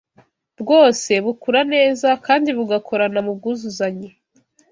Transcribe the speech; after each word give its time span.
bwose 0.61 1.11
bukura 1.25 1.61
neza 1.73 2.09
kandi 2.25 2.49
bugakorana 2.57 3.19
mu 3.25 3.31
bwuzuzanye 3.37 4.09